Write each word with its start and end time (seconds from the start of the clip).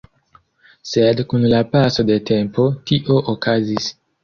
Sed 0.91 1.21
kun 1.33 1.45
la 1.51 1.59
paso 1.77 2.07
de 2.09 2.17
tempo, 2.33 2.67
tio 2.91 3.21
okazis. 3.37 3.95